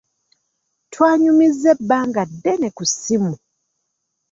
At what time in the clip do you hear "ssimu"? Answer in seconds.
2.91-3.33